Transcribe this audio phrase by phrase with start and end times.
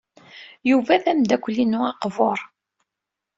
[0.69, 2.39] Yuba d ameddakel-inu aqbur.